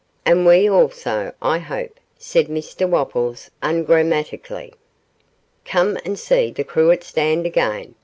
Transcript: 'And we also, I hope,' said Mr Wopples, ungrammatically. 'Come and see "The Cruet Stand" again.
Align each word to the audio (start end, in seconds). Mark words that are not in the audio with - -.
'And 0.25 0.47
we 0.47 0.67
also, 0.67 1.31
I 1.43 1.59
hope,' 1.59 1.99
said 2.17 2.47
Mr 2.47 2.89
Wopples, 2.89 3.51
ungrammatically. 3.61 4.73
'Come 5.63 5.95
and 6.03 6.17
see 6.17 6.49
"The 6.49 6.63
Cruet 6.63 7.03
Stand" 7.03 7.45
again. 7.45 7.93